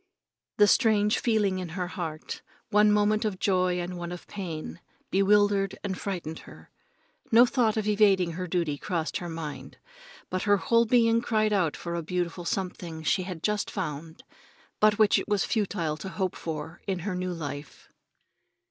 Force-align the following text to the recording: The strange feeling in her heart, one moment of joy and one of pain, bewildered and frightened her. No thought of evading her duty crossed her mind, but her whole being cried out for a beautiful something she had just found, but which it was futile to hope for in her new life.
The 0.57 0.65
strange 0.65 1.19
feeling 1.19 1.59
in 1.59 1.69
her 1.77 1.89
heart, 1.89 2.41
one 2.71 2.91
moment 2.91 3.23
of 3.23 3.37
joy 3.37 3.79
and 3.79 3.99
one 3.99 4.11
of 4.11 4.25
pain, 4.25 4.79
bewildered 5.11 5.77
and 5.83 5.95
frightened 5.95 6.39
her. 6.39 6.71
No 7.31 7.45
thought 7.45 7.77
of 7.77 7.85
evading 7.87 8.31
her 8.31 8.47
duty 8.47 8.79
crossed 8.79 9.17
her 9.17 9.29
mind, 9.29 9.77
but 10.31 10.41
her 10.41 10.57
whole 10.57 10.85
being 10.85 11.21
cried 11.21 11.53
out 11.53 11.77
for 11.77 11.93
a 11.93 12.01
beautiful 12.01 12.45
something 12.45 13.03
she 13.03 13.21
had 13.29 13.43
just 13.43 13.69
found, 13.69 14.23
but 14.79 14.97
which 14.97 15.19
it 15.19 15.27
was 15.27 15.45
futile 15.45 15.97
to 15.97 16.09
hope 16.09 16.35
for 16.35 16.81
in 16.87 16.97
her 17.05 17.13
new 17.13 17.31
life. 17.31 17.87